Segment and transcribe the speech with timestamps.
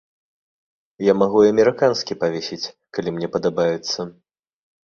[1.07, 3.99] Я магу і амерыканскі павесіць, калі мне падабаецца.